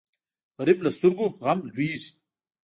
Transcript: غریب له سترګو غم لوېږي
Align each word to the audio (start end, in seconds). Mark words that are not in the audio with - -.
غریب 0.59 0.77
له 0.85 0.89
سترګو 0.97 1.25
غم 1.41 1.59
لوېږي 1.73 2.09